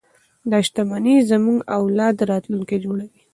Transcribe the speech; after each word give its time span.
دا 0.49 0.57
شتمنۍ 0.67 1.15
زموږ 1.29 1.57
د 1.63 1.67
اولاد 1.77 2.15
راتلونکی 2.31 2.77
جوړوي. 2.85 3.21